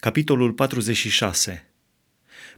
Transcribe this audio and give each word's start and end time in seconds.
Capitolul 0.00 0.52
46 0.52 1.72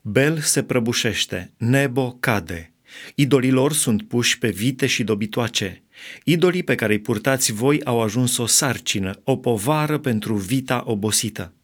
Bel 0.02 0.38
se 0.38 0.62
prăbușește, 0.62 1.52
Nebo 1.56 2.12
cade. 2.20 2.72
Idolilor 3.14 3.72
sunt 3.72 4.08
puși 4.08 4.38
pe 4.38 4.50
vite 4.50 4.86
și 4.86 5.04
dobitoace. 5.04 5.82
Idolii 6.24 6.62
pe 6.62 6.74
care 6.74 6.92
îi 6.92 7.00
purtați 7.00 7.52
voi 7.52 7.84
au 7.84 8.00
ajuns 8.00 8.36
o 8.36 8.46
sarcină, 8.46 9.20
o 9.24 9.36
povară 9.36 9.98
pentru 9.98 10.34
vita 10.34 10.82
obosită. 10.86 11.54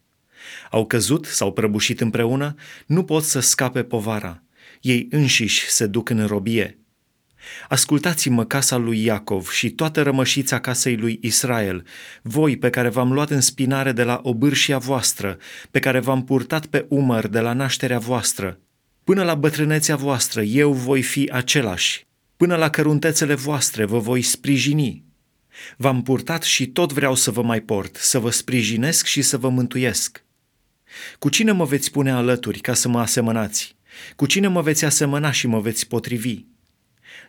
Au 0.71 0.87
căzut, 0.87 1.25
s-au 1.25 1.53
prăbușit 1.53 2.01
împreună, 2.01 2.55
nu 2.87 3.05
pot 3.05 3.23
să 3.23 3.41
scape 3.41 3.83
povara. 3.83 4.43
Ei 4.81 5.07
înșiși 5.11 5.71
se 5.71 5.87
duc 5.87 6.09
în 6.09 6.27
robie. 6.27 6.79
Ascultați-mă 7.69 8.45
casa 8.45 8.77
lui 8.77 9.05
Iacov 9.05 9.49
și 9.49 9.71
toată 9.71 10.03
rămășița 10.03 10.61
casei 10.61 10.97
lui 10.97 11.19
Israel, 11.23 11.87
voi 12.23 12.57
pe 12.57 12.71
care 12.71 12.89
v-am 12.89 13.13
luat 13.13 13.31
în 13.31 13.41
spinare 13.41 13.93
de 13.93 14.03
la 14.03 14.21
obârșia 14.23 14.79
voastră, 14.79 15.39
pe 15.71 15.79
care 15.79 16.01
v-am 16.01 16.25
purtat 16.25 16.67
pe 16.67 16.87
umăr 16.89 17.27
de 17.27 17.41
la 17.41 17.53
nașterea 17.53 17.99
voastră. 17.99 18.59
Până 19.05 19.25
la 19.25 19.35
bătrânețea 19.35 19.97
voastră 19.97 20.43
eu 20.43 20.73
voi 20.73 21.03
fi 21.03 21.29
același, 21.33 22.07
până 22.37 22.57
la 22.57 22.71
căruntețele 22.71 23.35
voastre 23.35 23.85
vă 23.85 23.99
voi 23.99 24.23
sprijini. 24.23 25.05
V-am 25.77 26.03
purtat 26.03 26.43
și 26.43 26.67
tot 26.67 26.93
vreau 26.93 27.15
să 27.15 27.31
vă 27.31 27.43
mai 27.43 27.61
port, 27.61 27.97
să 27.97 28.19
vă 28.19 28.31
sprijinesc 28.31 29.07
și 29.07 29.23
să 29.23 29.39
vă 29.39 29.49
mântuiesc. 29.49 30.25
Cu 31.19 31.29
cine 31.29 31.53
mă 31.53 31.65
veți 31.65 31.91
pune 31.91 32.11
alături 32.11 32.59
ca 32.59 32.75
să 32.75 32.89
mă 32.89 33.01
asemănați? 33.01 33.77
Cu 34.17 34.27
cine 34.27 34.49
mă 34.49 34.63
veți 34.63 34.85
asemăna 34.85 35.31
și 35.31 35.47
mă 35.47 35.61
veți 35.61 35.87
potrivi? 35.87 36.45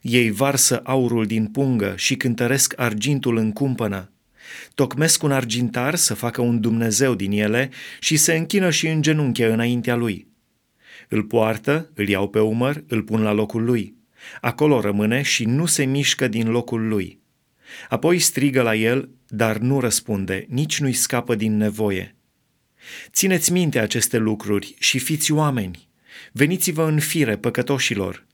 Ei 0.02 0.32
varsă 0.32 0.82
aurul 0.84 1.26
din 1.26 1.46
pungă 1.46 1.94
și 1.98 2.16
cântăresc 2.16 2.74
argintul 2.78 3.38
în 3.38 3.52
cumpănă. 3.52 4.12
Tocmesc 4.74 5.24
un 5.24 5.32
argintar 5.32 5.96
să 5.96 6.14
facă 6.14 6.42
un 6.42 6.60
Dumnezeu 6.60 7.16
din 7.16 7.32
ele 7.32 7.70
și 8.00 8.18
se 8.18 8.36
închină 8.36 8.70
și 8.70 8.88
în 8.88 9.02
genunche 9.02 9.46
înaintea 9.46 9.96
lui. 9.96 10.28
Îl 11.08 11.24
poartă, 11.24 11.90
îl 11.94 12.08
iau 12.08 12.30
pe 12.30 12.40
umăr, 12.40 12.84
îl 12.88 13.04
pun 13.04 13.22
la 13.22 13.32
locul 13.32 13.64
lui. 13.64 13.96
Acolo 14.42 14.82
rămâne 14.82 15.22
și 15.22 15.46
nu 15.46 15.66
se 15.66 15.84
mișcă 15.84 16.28
din 16.28 16.50
locul 16.50 16.88
lui. 16.88 17.20
Apoi 17.90 18.20
strigă 18.20 18.62
la 18.62 18.76
el, 18.76 19.10
dar 19.28 19.58
nu 19.58 19.80
răspunde, 19.80 20.46
nici 20.50 20.80
nu-i 20.80 20.94
scapă 20.94 21.36
din 21.36 21.58
nevoie. 21.58 22.16
Țineți 23.12 23.52
minte 23.52 23.80
aceste 23.80 24.18
lucruri 24.18 24.76
și 24.80 25.00
fiți 25.00 25.32
oameni. 25.32 25.88
Veniți-vă 26.32 26.84
în 26.84 27.00
fire, 27.00 27.38
păcătoșilor, 27.38 28.26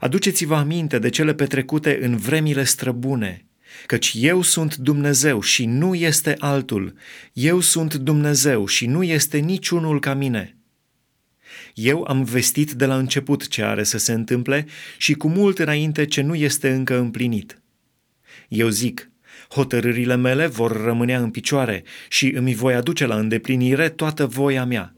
Aduceți-vă 0.00 0.54
aminte 0.54 0.98
de 0.98 1.08
cele 1.08 1.34
petrecute 1.34 1.98
în 2.02 2.16
vremile 2.16 2.64
străbune, 2.64 3.44
căci 3.86 4.12
eu 4.16 4.42
sunt 4.42 4.76
Dumnezeu 4.76 5.40
și 5.40 5.66
nu 5.66 5.94
este 5.94 6.36
altul, 6.38 6.94
eu 7.32 7.60
sunt 7.60 7.94
Dumnezeu 7.94 8.66
și 8.66 8.86
nu 8.86 9.02
este 9.02 9.38
niciunul 9.38 10.00
ca 10.00 10.14
mine. 10.14 10.54
Eu 11.74 12.04
am 12.08 12.24
vestit 12.24 12.72
de 12.72 12.86
la 12.86 12.96
început 12.96 13.48
ce 13.48 13.62
are 13.62 13.82
să 13.82 13.98
se 13.98 14.12
întâmple 14.12 14.66
și 14.98 15.14
cu 15.14 15.28
mult 15.28 15.58
înainte 15.58 16.06
ce 16.06 16.20
nu 16.20 16.34
este 16.34 16.70
încă 16.70 16.98
împlinit. 16.98 17.60
Eu 18.48 18.68
zic, 18.68 19.10
hotărârile 19.48 20.16
mele 20.16 20.46
vor 20.46 20.84
rămâne 20.84 21.14
în 21.14 21.30
picioare 21.30 21.84
și 22.08 22.30
îmi 22.34 22.54
voi 22.54 22.74
aduce 22.74 23.06
la 23.06 23.18
îndeplinire 23.18 23.88
toată 23.88 24.26
voia 24.26 24.64
mea. 24.64 24.94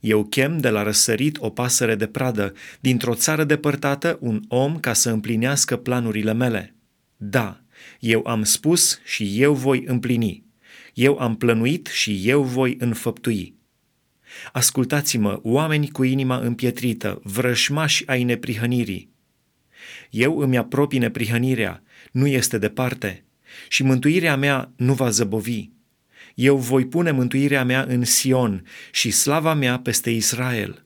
Eu 0.00 0.24
chem 0.24 0.58
de 0.58 0.68
la 0.68 0.82
răsărit 0.82 1.36
o 1.40 1.50
pasăre 1.50 1.94
de 1.94 2.06
pradă, 2.06 2.52
dintr-o 2.80 3.14
țară 3.14 3.44
depărtată 3.44 4.18
un 4.20 4.42
om 4.48 4.78
ca 4.78 4.92
să 4.92 5.10
împlinească 5.10 5.76
planurile 5.76 6.32
mele. 6.32 6.74
Da, 7.16 7.60
eu 8.00 8.26
am 8.26 8.42
spus 8.42 9.00
și 9.04 9.42
eu 9.42 9.54
voi 9.54 9.84
împlini. 9.86 10.44
Eu 10.94 11.18
am 11.18 11.36
plănuit 11.36 11.86
și 11.86 12.28
eu 12.28 12.42
voi 12.42 12.76
înfăptui. 12.78 13.54
Ascultați-mă, 14.52 15.40
oameni 15.42 15.90
cu 15.90 16.02
inima 16.02 16.38
împietrită, 16.38 17.20
vrășmași 17.24 18.06
ai 18.06 18.22
neprihănirii. 18.22 19.10
Eu 20.10 20.38
îmi 20.38 20.56
apropii 20.56 20.98
neprihănirea, 20.98 21.82
nu 22.12 22.26
este 22.26 22.58
departe, 22.58 23.24
și 23.68 23.82
mântuirea 23.82 24.36
mea 24.36 24.72
nu 24.76 24.94
va 24.94 25.10
zăbovi 25.10 25.68
eu 26.40 26.56
voi 26.56 26.86
pune 26.86 27.10
mântuirea 27.10 27.64
mea 27.64 27.84
în 27.88 28.04
Sion 28.04 28.64
și 28.90 29.10
slava 29.10 29.54
mea 29.54 29.78
peste 29.78 30.10
Israel. 30.10 30.84